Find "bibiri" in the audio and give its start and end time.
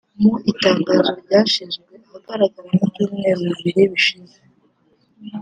3.55-3.83